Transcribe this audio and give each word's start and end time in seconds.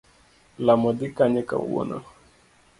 lamo 0.65 0.89
dhi 0.97 1.07
kanye 1.17 1.41
kawuono. 1.49 1.97